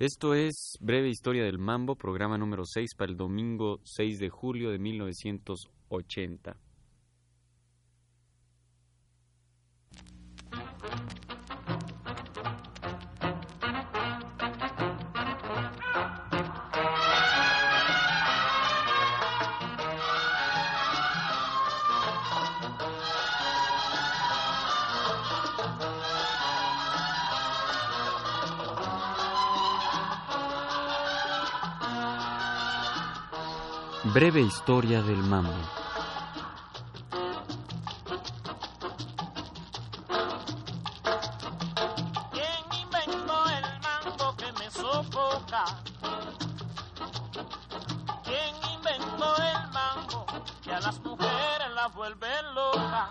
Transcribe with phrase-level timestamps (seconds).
[0.00, 4.70] Esto es Breve Historia del Mambo, programa número 6 para el domingo 6 de julio
[4.70, 6.56] de 1980.
[34.12, 35.52] Breve historia del mambo.
[42.32, 45.64] ¿Quién inventó el mambo que me sofoca?
[48.24, 50.26] ¿Quién inventó el mambo
[50.62, 53.10] que a las mujeres las vuelve locas?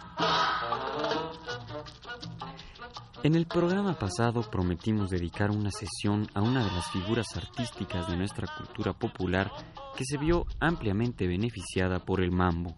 [3.24, 8.18] En el programa pasado prometimos dedicar una sesión a una de las figuras artísticas de
[8.18, 9.52] nuestra cultura popular
[9.98, 12.78] que se vio ampliamente beneficiada por el mambo.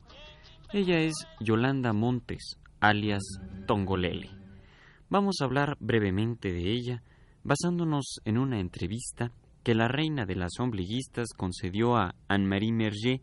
[0.71, 3.23] Ella es Yolanda Montes, alias
[3.67, 4.29] Tongolele.
[5.09, 7.03] Vamos a hablar brevemente de ella,
[7.43, 13.21] basándonos en una entrevista que la reina de las ombliguistas concedió a Anne-Marie Merger,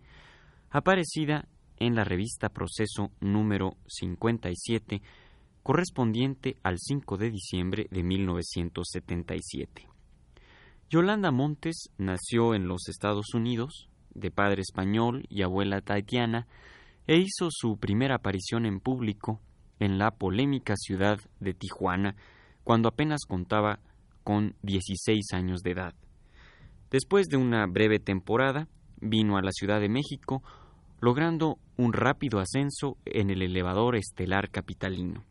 [0.69, 5.01] aparecida en la revista Proceso número 57,
[5.63, 9.96] correspondiente al 5 de diciembre de 1977.
[10.89, 16.47] Yolanda Montes nació en los Estados Unidos, de padre español y abuela taitiana,
[17.09, 19.41] e hizo su primera aparición en público
[19.81, 22.15] en la polémica ciudad de Tijuana,
[22.63, 23.81] cuando apenas contaba
[24.23, 25.95] con 16 años de edad.
[26.91, 28.69] Después de una breve temporada,
[29.01, 30.45] vino a la Ciudad de México,
[31.01, 35.25] logrando un rápido ascenso en el elevador estelar capitalino.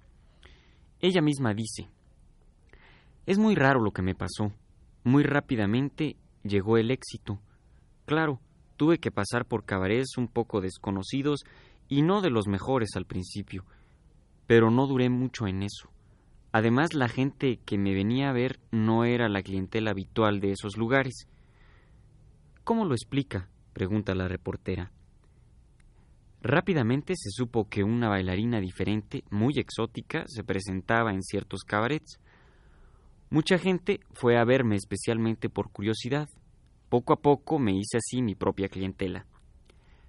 [1.00, 1.88] Ella misma dice,
[3.26, 4.52] Es muy raro lo que me pasó.
[5.06, 7.40] Muy rápidamente llegó el éxito.
[8.06, 8.42] Claro,
[8.76, 11.46] tuve que pasar por cabarets un poco desconocidos
[11.88, 13.66] y no de los mejores al principio,
[14.48, 15.92] pero no duré mucho en eso.
[16.52, 20.76] Además, la gente que me venía a ver no era la clientela habitual de esos
[20.76, 21.28] lugares.
[22.64, 23.48] ¿Cómo lo explica?
[23.74, 24.92] pregunta la reportera.
[26.42, 32.20] Rápidamente se supo que una bailarina diferente, muy exótica, se presentaba en ciertos cabarets.
[33.36, 36.30] Mucha gente fue a verme especialmente por curiosidad.
[36.88, 39.26] Poco a poco me hice así mi propia clientela.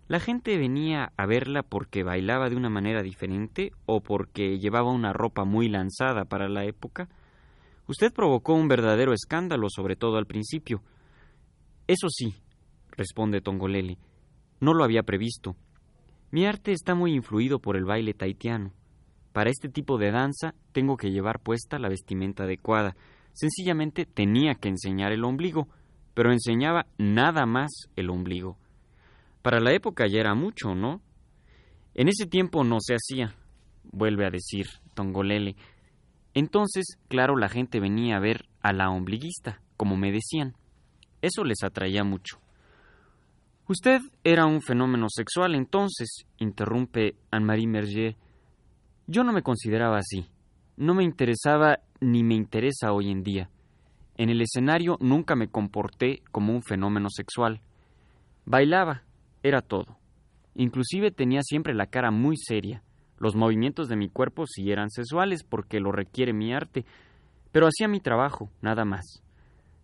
[0.07, 5.13] La gente venía a verla porque bailaba de una manera diferente o porque llevaba una
[5.13, 7.09] ropa muy lanzada para la época.
[7.89, 10.85] Usted provocó un verdadero escándalo, sobre todo al principio.
[11.89, 12.37] Eso sí,
[12.93, 13.99] responde Tongolele,
[14.61, 15.57] no lo había previsto.
[16.31, 18.73] Mi arte está muy influido por el baile taitiano.
[19.33, 22.95] Para este tipo de danza tengo que llevar puesta la vestimenta adecuada.
[23.37, 25.69] Sencillamente tenía que enseñar el ombligo,
[26.15, 28.57] pero enseñaba nada más el ombligo.
[29.43, 31.03] Para la época ya era mucho, ¿no?
[31.93, 33.35] En ese tiempo no se hacía,
[33.85, 35.55] vuelve a decir Tongolele.
[36.33, 40.55] Entonces, claro, la gente venía a ver a la ombliguista, como me decían.
[41.21, 42.41] Eso les atraía mucho.
[43.69, 48.17] Usted era un fenómeno sexual entonces, interrumpe Anne-Marie Merger.
[49.07, 50.27] Yo no me consideraba así.
[50.79, 53.49] No me interesaba ni me interesa hoy en día.
[54.19, 57.63] En el escenario nunca me comporté como un fenómeno sexual.
[58.45, 59.03] Bailaba,
[59.43, 59.97] era todo.
[60.55, 62.83] Inclusive tenía siempre la cara muy seria.
[63.19, 66.85] Los movimientos de mi cuerpo sí eran sexuales porque lo requiere mi arte,
[67.53, 69.23] pero hacía mi trabajo, nada más.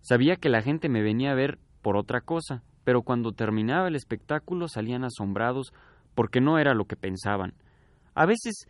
[0.03, 3.97] Sabía que la gente me venía a ver por otra cosa, pero cuando terminaba el
[3.97, 5.73] espectáculo salían asombrados
[6.15, 7.55] porque no era lo que pensaban.
[8.15, 8.67] A veces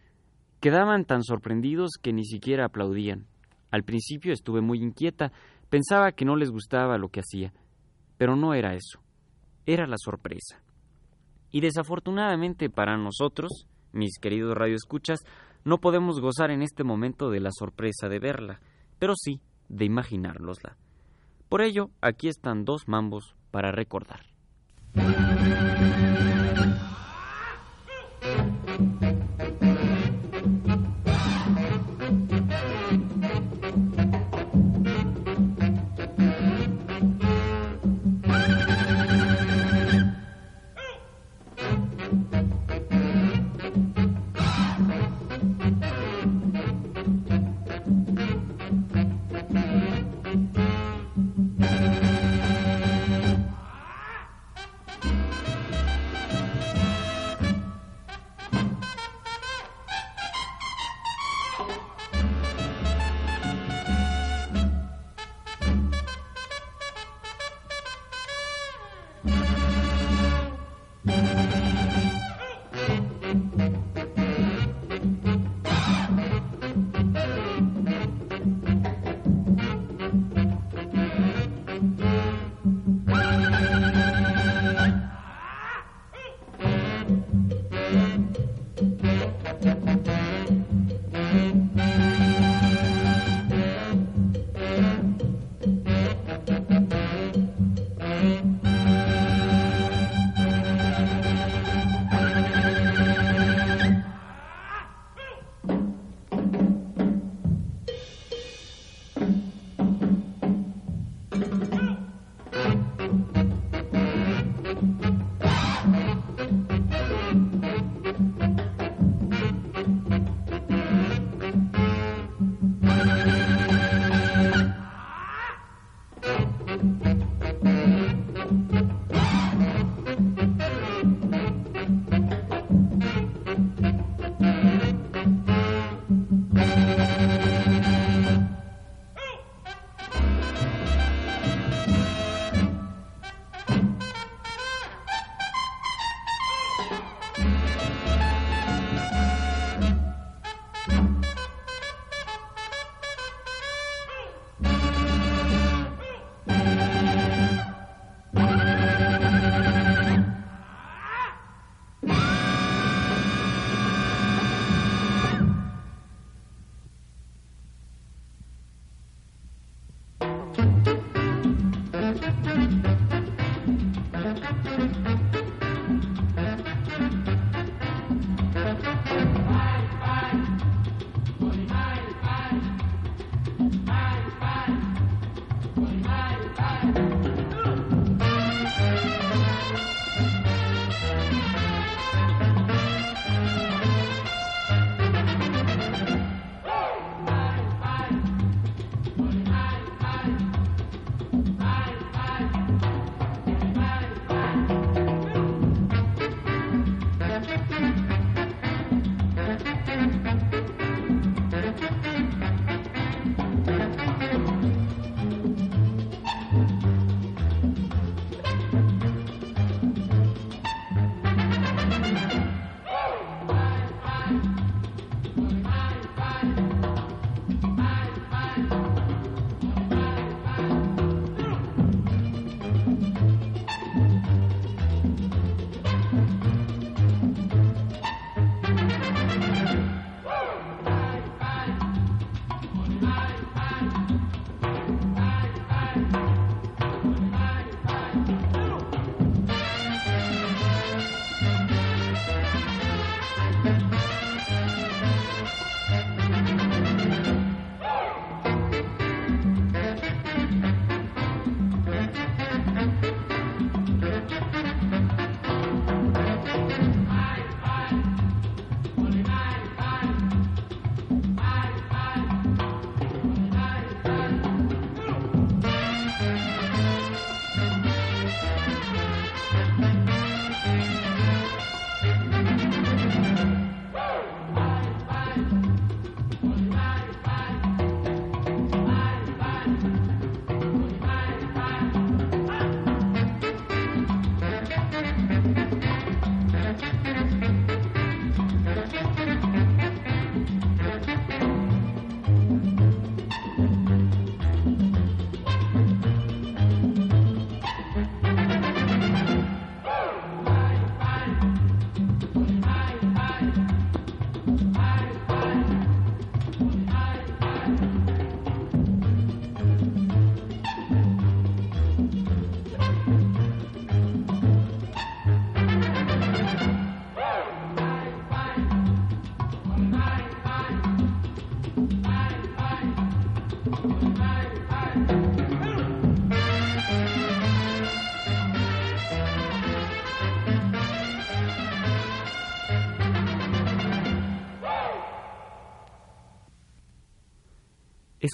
[0.62, 3.26] quedaban tan sorprendidos que ni siquiera aplaudían.
[3.72, 5.32] Al principio estuve muy inquieta,
[5.68, 7.52] pensaba que no les gustaba lo que hacía,
[8.16, 9.00] pero no era eso,
[9.66, 10.62] era la sorpresa.
[11.50, 15.18] Y desafortunadamente para nosotros, mis queridos radioescuchas,
[15.64, 18.60] no podemos gozar en este momento de la sorpresa de verla,
[19.00, 20.76] pero sí de imaginárnosla.
[21.48, 24.20] Por ello, aquí están dos mambos para recordar.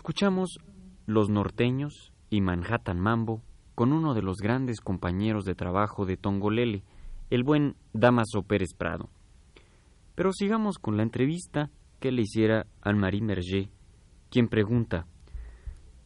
[0.09, 0.59] Escuchamos
[1.05, 3.43] Los Norteños y Manhattan Mambo
[3.75, 6.83] con uno de los grandes compañeros de trabajo de Tongolele,
[7.29, 9.11] el buen Damaso Pérez Prado.
[10.15, 13.69] Pero sigamos con la entrevista que le hiciera al Marie Merger,
[14.31, 15.07] quien pregunta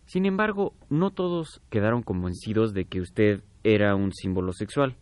[0.07, 4.97] Sin embargo, no todos quedaron convencidos de que usted era un símbolo sexual.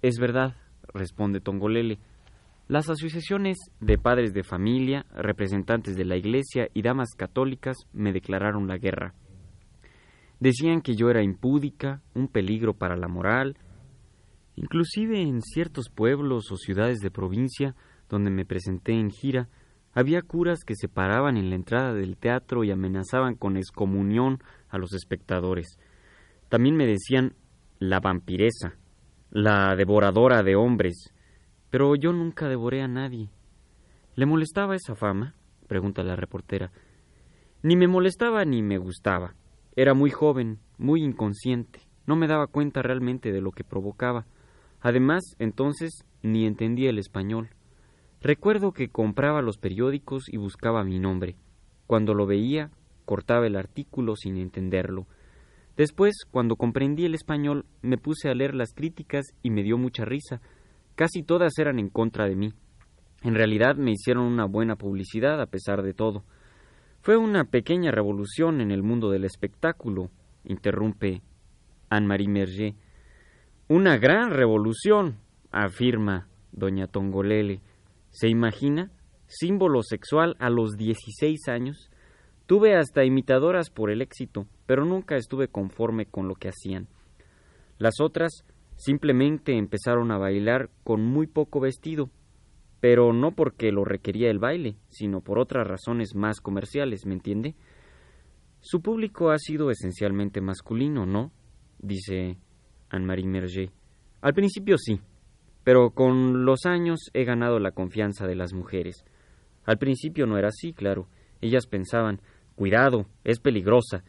[0.00, 0.54] Es verdad,
[0.94, 1.98] responde Tongolele.
[2.68, 8.68] Las asociaciones de padres de familia, representantes de la Iglesia y damas católicas me declararon
[8.68, 9.14] la guerra.
[10.38, 13.56] Decían que yo era impúdica, un peligro para la moral.
[14.56, 17.74] Inclusive en ciertos pueblos o ciudades de provincia
[18.08, 19.48] donde me presenté en gira,
[19.92, 24.38] había curas que se paraban en la entrada del teatro y amenazaban con excomunión
[24.68, 25.78] a los espectadores.
[26.48, 27.34] También me decían
[27.78, 28.76] la vampiresa,
[29.30, 31.11] la devoradora de hombres,
[31.72, 33.30] pero yo nunca devoré a nadie.
[34.14, 35.34] ¿Le molestaba esa fama?
[35.68, 36.70] pregunta la reportera.
[37.62, 39.34] Ni me molestaba ni me gustaba.
[39.74, 41.80] Era muy joven, muy inconsciente.
[42.06, 44.26] No me daba cuenta realmente de lo que provocaba.
[44.82, 47.48] Además, entonces, ni entendía el español.
[48.20, 51.36] Recuerdo que compraba los periódicos y buscaba mi nombre.
[51.86, 52.70] Cuando lo veía,
[53.06, 55.06] cortaba el artículo sin entenderlo.
[55.78, 60.04] Después, cuando comprendí el español, me puse a leer las críticas y me dio mucha
[60.04, 60.42] risa,
[60.94, 62.52] Casi todas eran en contra de mí.
[63.22, 66.24] En realidad me hicieron una buena publicidad a pesar de todo.
[67.02, 70.10] Fue una pequeña revolución en el mundo del espectáculo,
[70.44, 71.22] interrumpe
[71.90, 72.74] Anne-Marie Merger.
[73.68, 75.18] Una gran revolución,
[75.50, 77.60] afirma doña Tongolele.
[78.10, 78.90] ¿Se imagina?
[79.26, 81.90] Símbolo sexual a los 16 años.
[82.46, 86.88] Tuve hasta imitadoras por el éxito, pero nunca estuve conforme con lo que hacían.
[87.78, 88.44] Las otras
[88.84, 92.10] Simplemente empezaron a bailar con muy poco vestido,
[92.80, 97.54] pero no porque lo requería el baile, sino por otras razones más comerciales, ¿me entiende?
[98.58, 101.30] Su público ha sido esencialmente masculino, ¿no?
[101.78, 102.38] dice
[102.90, 103.70] Anne-Marie Merger.
[104.20, 104.98] Al principio sí,
[105.62, 109.04] pero con los años he ganado la confianza de las mujeres.
[109.64, 111.06] Al principio no era así, claro.
[111.40, 112.20] Ellas pensaban,
[112.56, 114.02] cuidado, es peligrosa.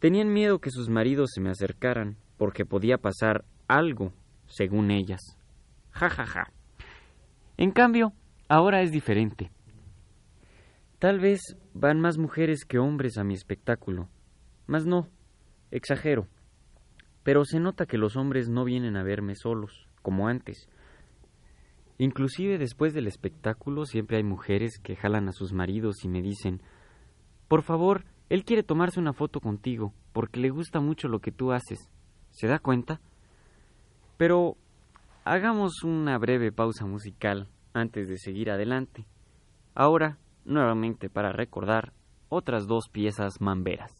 [0.00, 3.46] Tenían miedo que sus maridos se me acercaran, porque podía pasar
[3.76, 4.12] algo,
[4.46, 5.20] según ellas.
[5.90, 6.52] Ja, ja, ja.
[7.56, 8.12] En cambio,
[8.48, 9.50] ahora es diferente.
[10.98, 11.40] Tal vez
[11.72, 14.08] van más mujeres que hombres a mi espectáculo.
[14.66, 15.08] Mas no,
[15.70, 16.26] exagero.
[17.22, 20.68] Pero se nota que los hombres no vienen a verme solos, como antes.
[21.98, 26.62] Inclusive después del espectáculo siempre hay mujeres que jalan a sus maridos y me dicen
[27.46, 31.52] Por favor, él quiere tomarse una foto contigo, porque le gusta mucho lo que tú
[31.52, 31.90] haces.
[32.30, 33.00] ¿Se da cuenta?
[34.20, 34.58] Pero
[35.24, 39.06] hagamos una breve pausa musical antes de seguir adelante.
[39.74, 41.94] Ahora, nuevamente para recordar
[42.28, 43.99] otras dos piezas mamberas.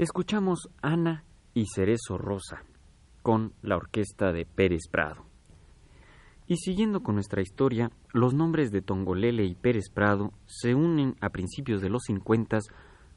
[0.00, 2.62] Escuchamos Ana y Cerezo Rosa
[3.20, 5.26] con la orquesta de Pérez Prado.
[6.46, 11.28] Y siguiendo con nuestra historia, los nombres de Tongolele y Pérez Prado se unen a
[11.28, 12.60] principios de los 50,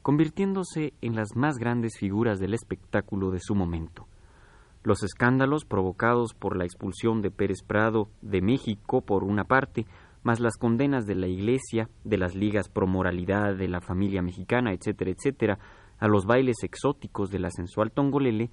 [0.02, 4.06] convirtiéndose en las más grandes figuras del espectáculo de su momento.
[4.82, 9.86] Los escándalos provocados por la expulsión de Pérez Prado de México, por una parte,
[10.22, 14.74] más las condenas de la Iglesia, de las ligas pro moralidad de la familia mexicana,
[14.74, 15.58] etcétera, etcétera,
[16.04, 18.50] a los bailes exóticos de la sensual Tongolele,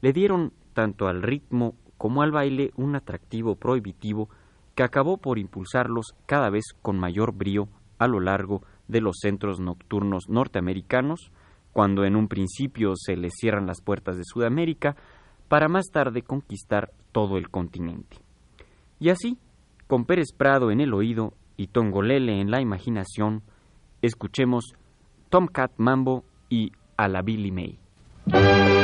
[0.00, 4.28] le dieron tanto al ritmo como al baile un atractivo prohibitivo
[4.76, 7.66] que acabó por impulsarlos cada vez con mayor brío
[7.98, 11.32] a lo largo de los centros nocturnos norteamericanos,
[11.72, 14.94] cuando en un principio se les cierran las puertas de Sudamérica,
[15.48, 18.18] para más tarde conquistar todo el continente.
[19.00, 19.38] Y así,
[19.88, 23.42] con Pérez Prado en el oído y Tongolele en la imaginación,
[24.02, 24.74] escuchemos
[25.30, 28.81] Tomcat Mambo y a la Billy May.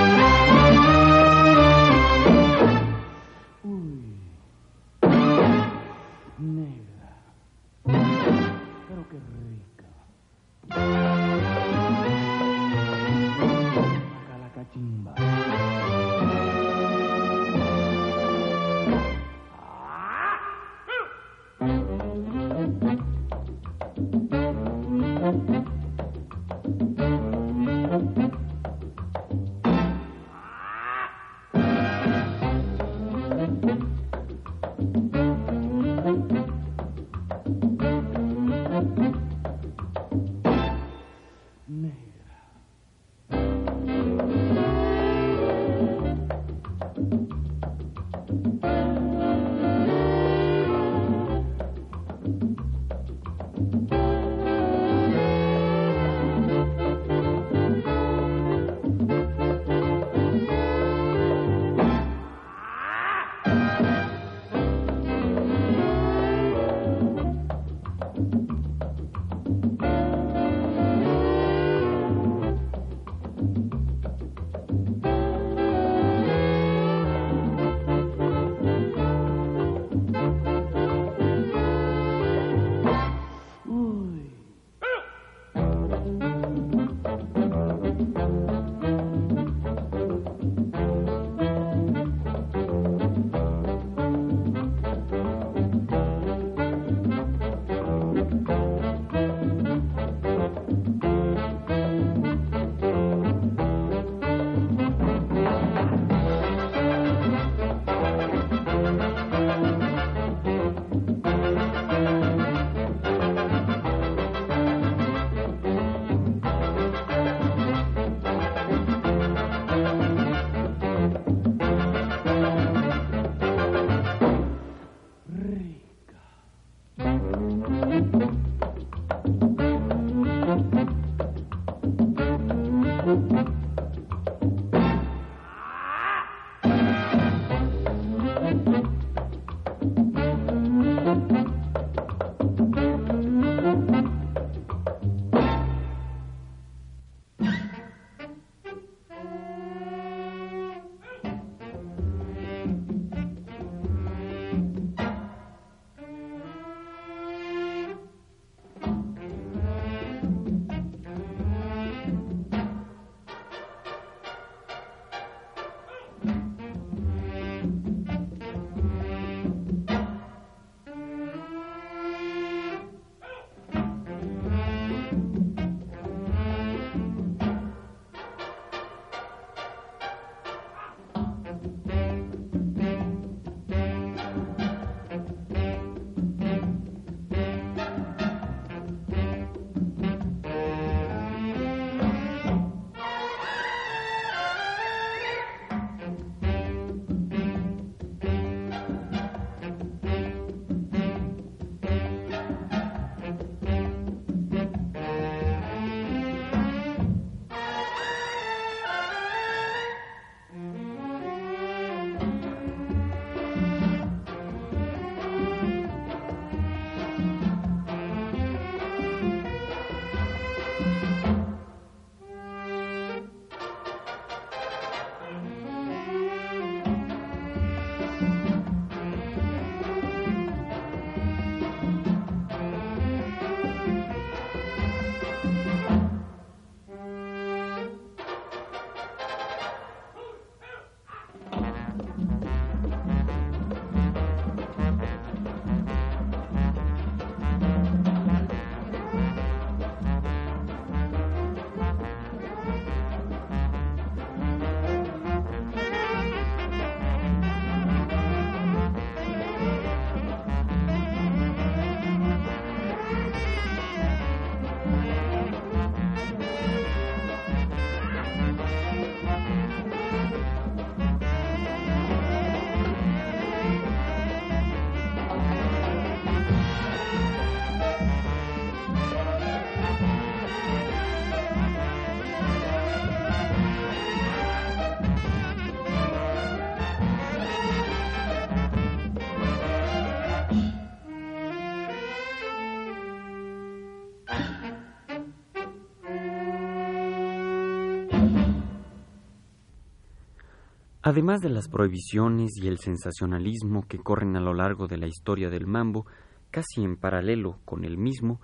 [301.08, 305.48] Además de las prohibiciones y el sensacionalismo que corren a lo largo de la historia
[305.48, 306.04] del mambo,
[306.50, 308.42] casi en paralelo con el mismo,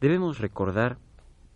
[0.00, 0.96] debemos recordar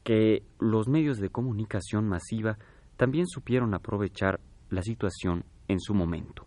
[0.04, 2.58] que los medios de comunicación masiva
[2.98, 6.44] también supieron aprovechar la situación en su momento.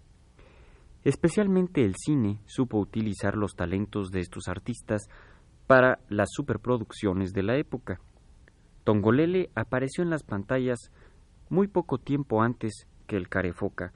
[1.04, 5.10] Especialmente el cine supo utilizar los talentos de estos artistas
[5.66, 8.00] para las superproducciones de la época.
[8.84, 10.92] Tongolele apareció en las pantallas
[11.50, 13.94] muy poco tiempo antes que el Carefoca,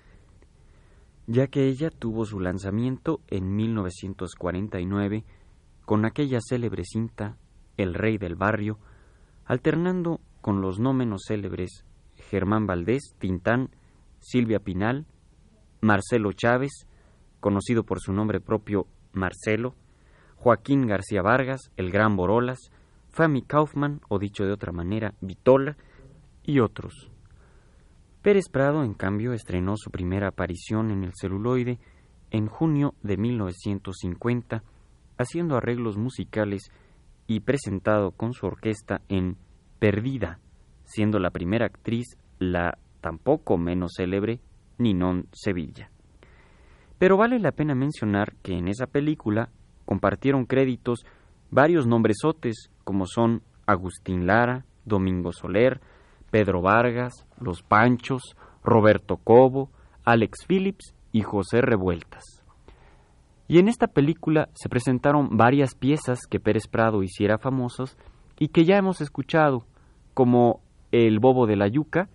[1.27, 5.25] ya que ella tuvo su lanzamiento en 1949
[5.85, 7.37] con aquella célebre cinta
[7.77, 8.79] El Rey del Barrio,
[9.45, 11.85] alternando con los no menos célebres
[12.29, 13.69] Germán Valdés, Tintán,
[14.19, 15.05] Silvia Pinal,
[15.81, 16.87] Marcelo Chávez,
[17.39, 19.75] conocido por su nombre propio Marcelo,
[20.35, 22.71] Joaquín García Vargas, el Gran Borolas,
[23.09, 25.77] Fami Kaufman, o dicho de otra manera, Vitola,
[26.43, 27.09] y otros.
[28.21, 31.79] Pérez Prado, en cambio, estrenó su primera aparición en el celuloide
[32.31, 34.63] en junio de 1950,
[35.17, 36.69] haciendo arreglos musicales
[37.27, 39.37] y presentado con su orquesta en
[39.79, 40.39] Perdida,
[40.83, 44.41] siendo la primera actriz la tampoco menos célebre
[44.77, 45.89] Ninon Sevilla.
[46.97, 49.49] Pero vale la pena mencionar que en esa película
[49.85, 51.05] compartieron créditos
[51.49, 55.79] varios nombresotes como son Agustín Lara, Domingo Soler,
[56.31, 59.69] Pedro Vargas, Los Panchos, Roberto Cobo,
[60.05, 62.23] Alex Phillips y José Revueltas.
[63.47, 67.97] Y en esta película se presentaron varias piezas que Pérez Prado hiciera famosas
[68.37, 69.65] y que ya hemos escuchado,
[70.13, 70.61] como
[70.91, 72.09] El Bobo de la Yuca,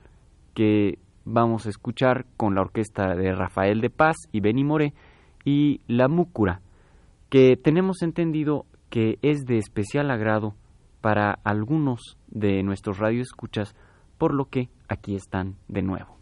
[0.55, 4.94] que vamos a escuchar con la orquesta de Rafael de Paz y Benny Moré,
[5.44, 6.61] y La Múcura,
[7.29, 10.55] que tenemos entendido que es de especial agrado
[11.00, 13.74] para algunos de nuestros radioescuchas
[14.18, 16.16] por lo que aquí están de nuevo.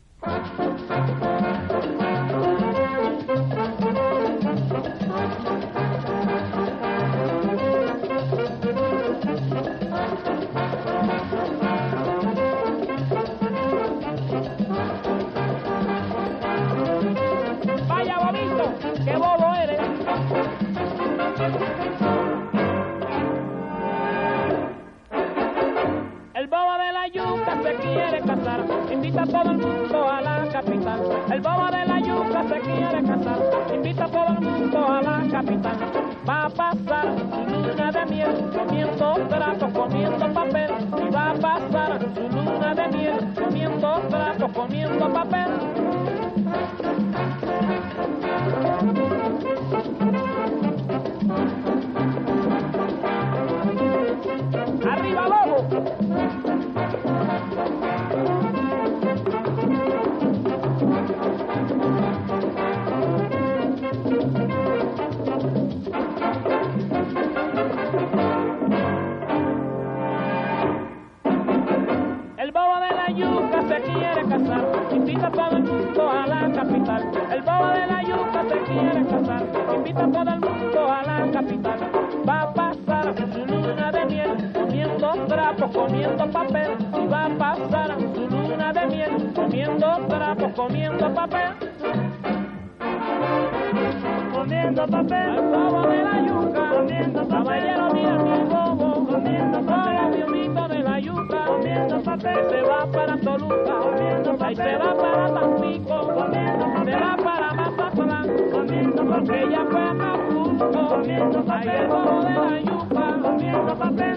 [109.12, 111.87] Porque ella fue a Acapulco, comiendo papel.
[111.87, 114.16] Bobo de la yuca, comiendo papel.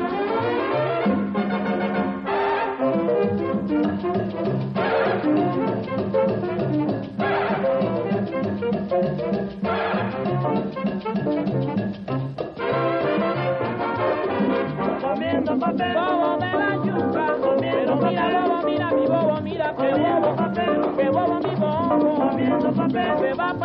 [15.02, 15.94] comiendo papel.
[15.94, 18.34] Bobo de la yuca, comiendo papel.
[18.34, 20.82] Bobo, mira mi bobo, mira que bobo papel.
[20.96, 23.20] Que bobo mi bobo, comiendo papel.
[23.20, 23.65] Se va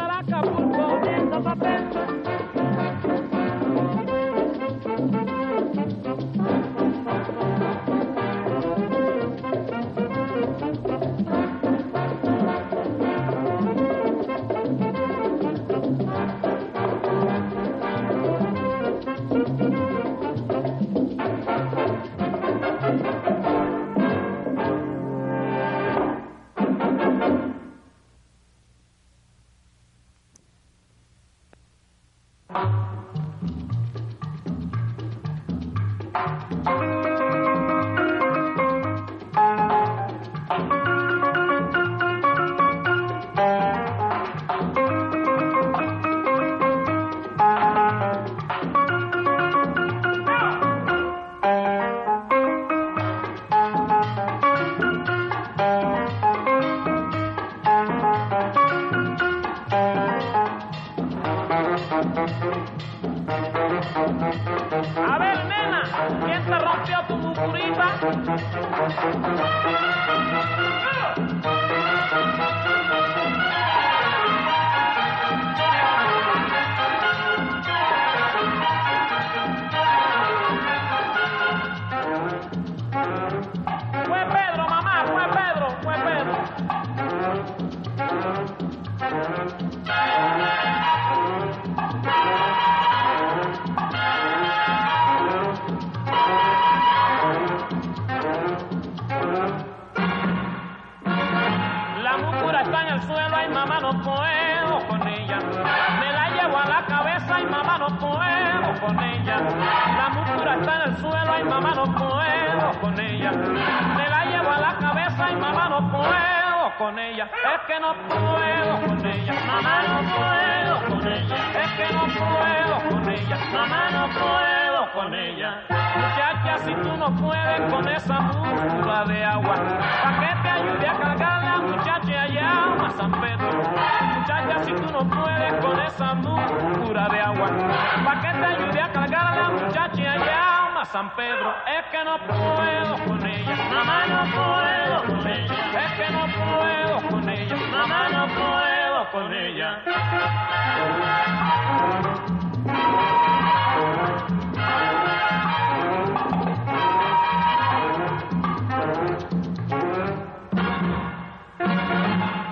[149.12, 149.82] con ella.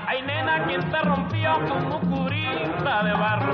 [0.07, 3.53] Ay, nena, ¿quién te rompió tu mucurita de barro?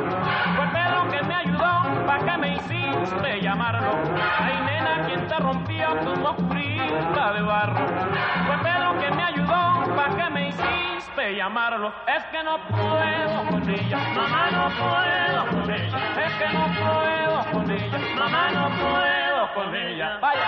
[0.56, 3.98] Fue Pedro que me ayudó, ¿pa' qué me hiciste llamarlo?
[4.40, 7.86] Ay, nena, ¿quién te rompió tu mucurita de barro?
[8.46, 8.56] Fue
[11.44, 15.98] Es que no puedo con ella, mamá no puedo con ella.
[16.24, 20.18] Es que no puedo con ella, mamá no puedo con ella.
[20.22, 20.46] Vaya.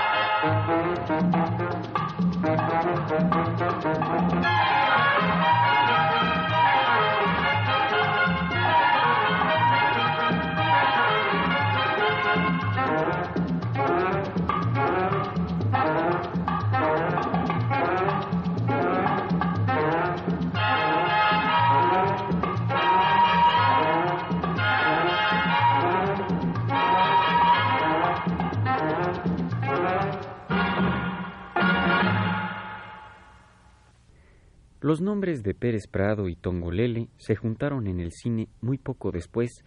[34.87, 39.65] Los nombres de Pérez Prado y Tongolele se juntaron en el cine muy poco después,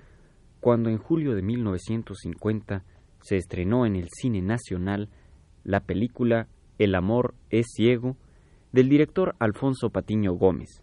[0.61, 2.85] cuando en julio de 1950
[3.19, 5.09] se estrenó en el cine nacional
[5.65, 8.15] la película El amor es ciego
[8.71, 10.81] del director Alfonso Patiño Gómez.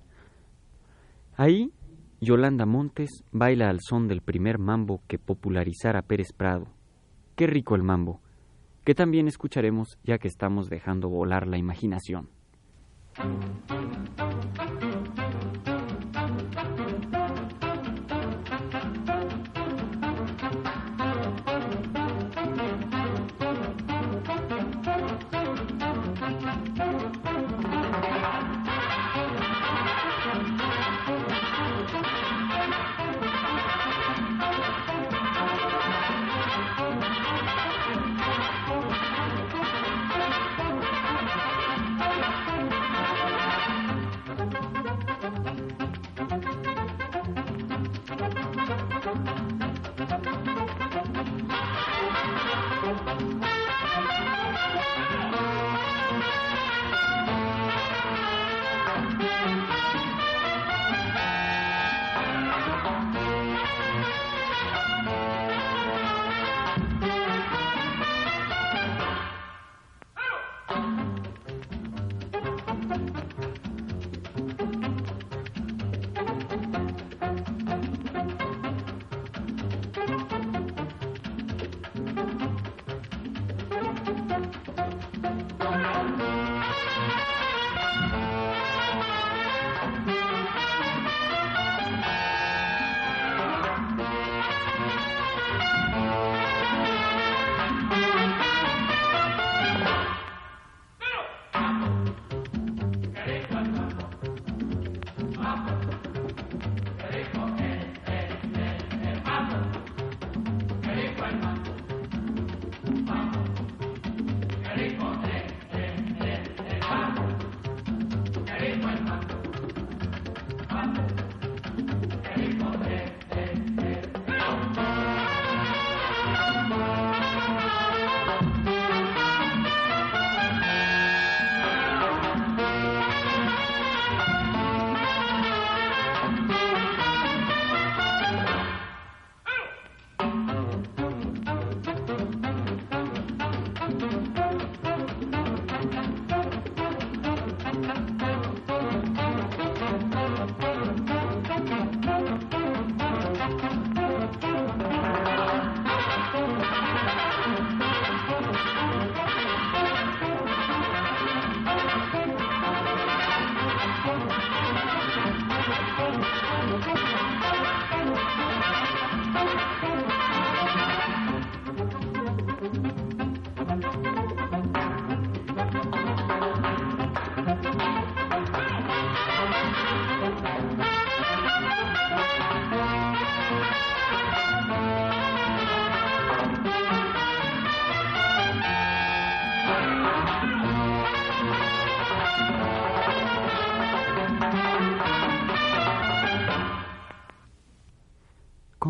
[1.35, 1.72] Ahí,
[2.20, 6.66] Yolanda Montes baila al son del primer mambo que popularizara Pérez Prado.
[7.37, 8.20] Qué rico el mambo,
[8.85, 12.29] que también escucharemos ya que estamos dejando volar la imaginación.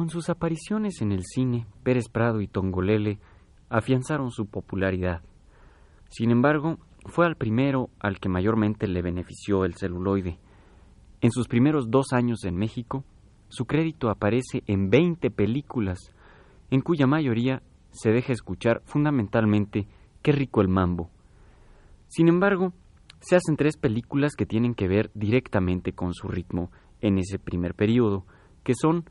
[0.07, 3.19] Con sus apariciones en el cine, Pérez Prado y Tongolele
[3.69, 5.21] afianzaron su popularidad.
[6.11, 10.39] Sin embargo, fue al primero al que mayormente le benefició el celuloide.
[11.23, 13.03] En sus primeros dos años en México,
[13.49, 15.99] su crédito aparece en 20 películas,
[16.71, 19.89] en cuya mayoría se deja escuchar fundamentalmente
[20.23, 21.11] Qué rico el mambo.
[22.07, 22.73] Sin embargo,
[23.19, 27.75] se hacen tres películas que tienen que ver directamente con su ritmo en ese primer
[27.75, 28.25] periodo,
[28.63, 29.05] que son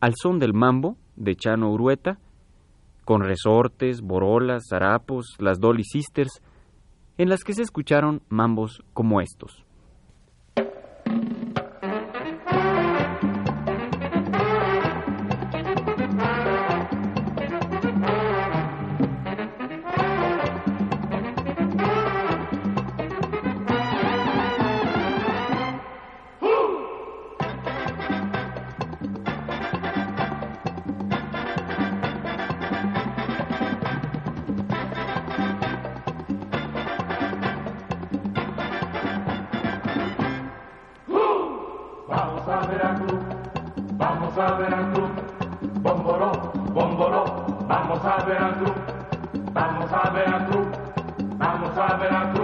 [0.00, 2.18] Al son del mambo, de Chano Urueta,
[3.04, 6.42] con resortes, borolas, zarapos, las Dolly Sisters,
[7.18, 9.65] en las que se escucharon mambos como estos.
[48.26, 48.72] A Veracruz,
[49.52, 50.66] vamos a Veracruz,
[51.38, 52.35] vamos a Veracruz,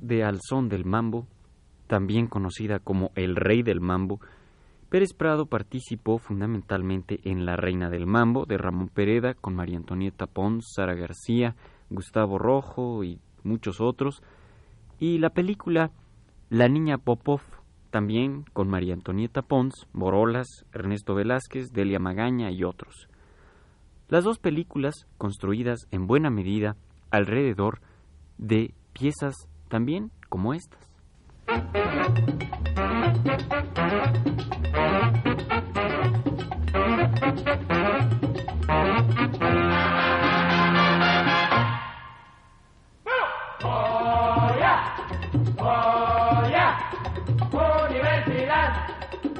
[0.00, 1.26] De Al son del mambo,
[1.86, 4.20] también conocida como el rey del mambo,
[4.92, 10.26] Pérez Prado participó fundamentalmente en La Reina del Mambo de Ramón Pereda con María Antonieta
[10.26, 11.56] Pons, Sara García,
[11.88, 14.22] Gustavo Rojo y muchos otros,
[15.00, 15.92] y la película
[16.50, 17.40] La Niña Popov,
[17.88, 23.08] también con María Antonieta Pons, Borolas, Ernesto Velázquez, Delia Magaña y otros.
[24.08, 26.76] Las dos películas construidas en buena medida
[27.10, 27.80] alrededor
[28.36, 30.78] de piezas también como estas.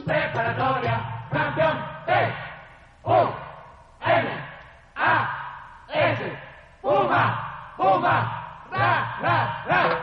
[0.06, 1.76] Preparatoria, campeón
[2.06, 2.12] T,
[3.04, 3.28] U,
[4.00, 4.28] N,
[4.96, 6.38] A, S,
[6.80, 10.01] Puma, Puma, ra.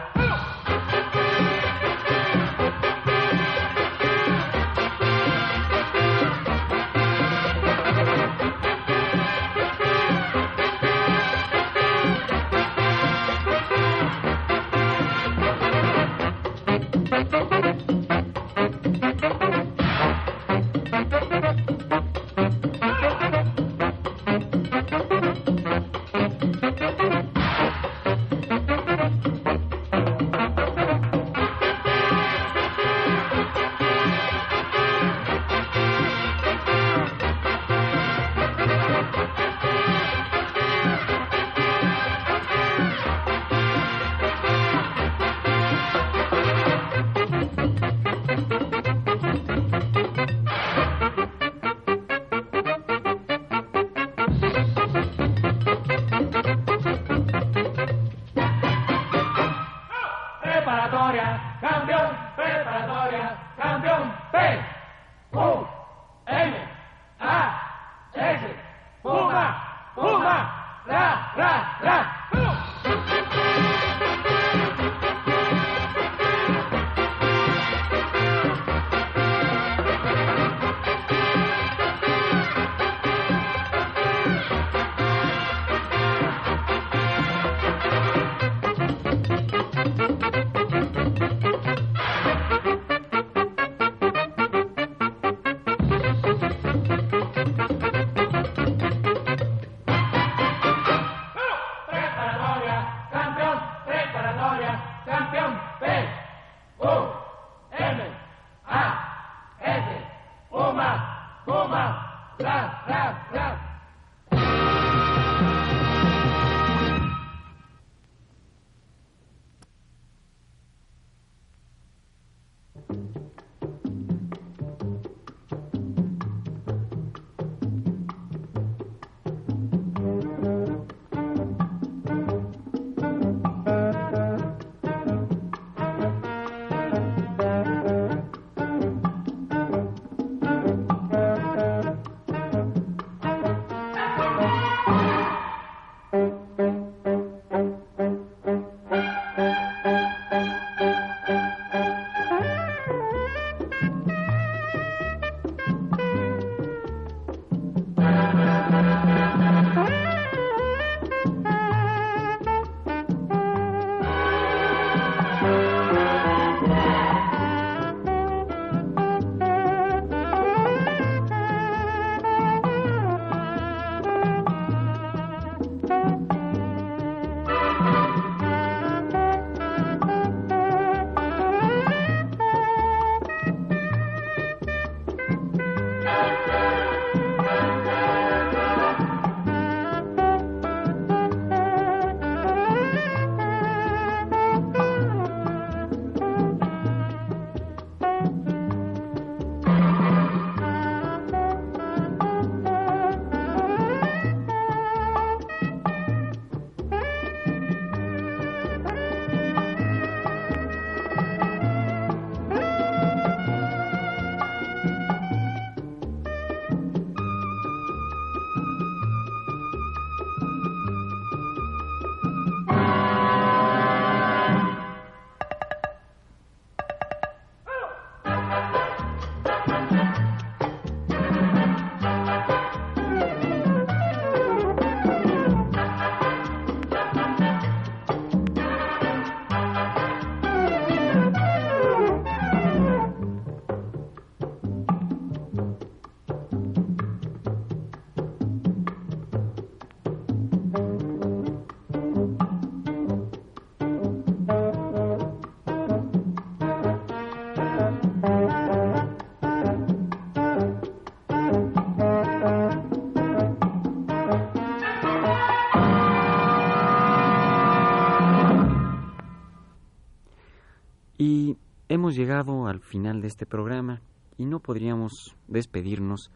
[272.10, 274.02] Hemos llegado al final de este programa
[274.36, 276.32] y no podríamos despedirnos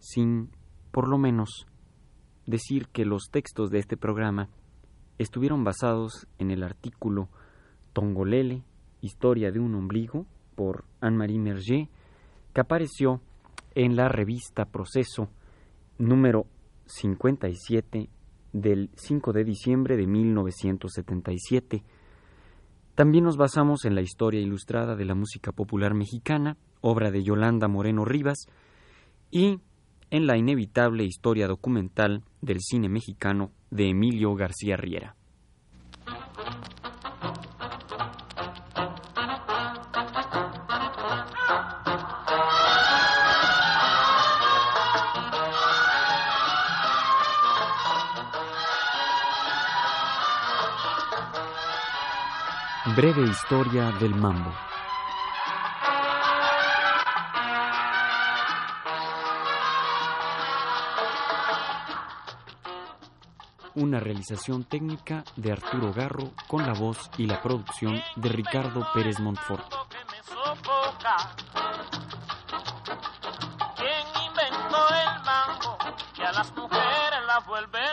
[0.00, 0.50] sin,
[0.90, 1.68] por lo menos,
[2.46, 4.48] decir que los textos de este programa
[5.18, 7.28] estuvieron basados en el artículo
[7.92, 8.64] Tongolele,
[9.02, 11.88] Historia de un ombligo, por Anne-Marie Merger,
[12.52, 13.20] que apareció
[13.76, 15.28] en la revista Proceso
[15.96, 16.46] número
[16.86, 18.08] 57
[18.52, 21.84] del 5 de diciembre de 1977.
[22.94, 27.66] También nos basamos en la historia ilustrada de la música popular mexicana, obra de Yolanda
[27.66, 28.46] Moreno Rivas,
[29.32, 29.58] y
[30.10, 35.16] en la inevitable historia documental del cine mexicano de Emilio García Riera.
[52.96, 54.52] Breve historia del mambo.
[63.74, 69.18] Una realización técnica de Arturo Garro con la voz y la producción de Ricardo Pérez
[69.18, 69.64] Montfort.
[73.76, 75.78] ¿Quién inventó el mambo
[76.14, 77.84] que a las mujeres la vuelve?